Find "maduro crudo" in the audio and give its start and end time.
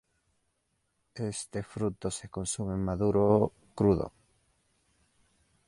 2.75-4.11